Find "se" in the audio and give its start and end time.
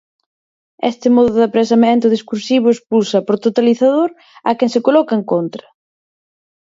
4.75-4.83